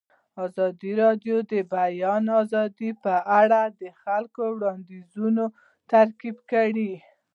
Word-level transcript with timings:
ازادي 0.45 0.91
راډیو 1.01 1.37
د 1.51 1.51
د 1.51 1.53
بیان 1.73 2.23
آزادي 2.41 2.89
په 3.03 3.13
اړه 3.39 3.61
د 3.79 3.81
خلکو 4.01 4.41
وړاندیزونه 4.55 5.43
ترتیب 5.91 6.35
کړي. 6.51 6.93